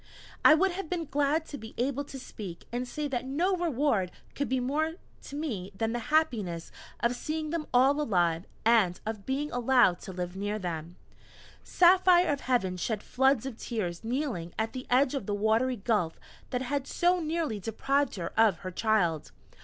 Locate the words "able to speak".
1.77-2.65